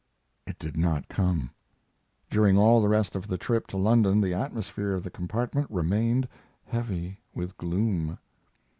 [0.47, 1.51] It did not come.
[2.31, 6.27] During all the rest of the trip to London the atmosphere of the compartment remained
[6.65, 8.17] heavy with gloom.